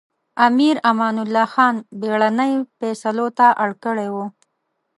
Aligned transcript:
امیر 0.47 0.75
امان 0.91 1.15
الله 1.23 1.47
خان 1.53 1.75
بېړنۍ 1.99 2.53
فېصلو 2.77 3.27
ته 3.37 3.47
اړ 3.63 3.71
کړی 3.83 4.07
و. 4.13 4.15